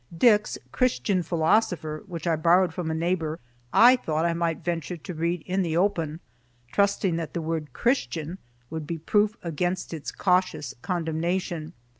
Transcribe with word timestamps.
Dick's 0.17 0.57
"Christian 0.71 1.21
Philosopher," 1.21 2.03
which 2.07 2.25
I 2.25 2.35
borrowed 2.35 2.73
from 2.73 2.89
a 2.89 2.95
neighbor, 2.95 3.39
I 3.71 3.95
thought 3.95 4.25
I 4.25 4.33
might 4.33 4.63
venture 4.63 4.97
to 4.97 5.13
read 5.13 5.43
in 5.45 5.61
the 5.61 5.77
open, 5.77 6.21
trusting 6.71 7.17
that 7.17 7.35
the 7.35 7.39
word 7.41 7.71
"Christian" 7.73 8.39
would 8.71 8.87
be 8.87 8.97
proof 8.97 9.35
against 9.43 9.93
its 9.93 10.11
cautious 10.11 10.73
condemnation. 10.81 11.73